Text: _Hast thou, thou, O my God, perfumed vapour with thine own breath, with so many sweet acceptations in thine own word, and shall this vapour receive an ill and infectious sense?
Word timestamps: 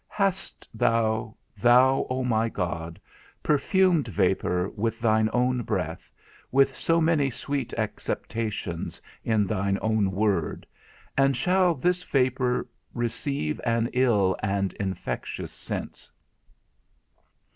_Hast 0.07 0.67
thou, 0.73 1.35
thou, 1.55 2.07
O 2.09 2.23
my 2.23 2.49
God, 2.49 2.99
perfumed 3.43 4.07
vapour 4.07 4.69
with 4.69 4.99
thine 4.99 5.29
own 5.31 5.61
breath, 5.61 6.11
with 6.51 6.75
so 6.75 6.99
many 6.99 7.29
sweet 7.29 7.71
acceptations 7.77 8.99
in 9.23 9.45
thine 9.45 9.77
own 9.79 10.09
word, 10.09 10.65
and 11.15 11.37
shall 11.37 11.75
this 11.75 12.01
vapour 12.01 12.65
receive 12.95 13.61
an 13.63 13.91
ill 13.93 14.35
and 14.41 14.73
infectious 14.79 15.51
sense? 15.51 16.09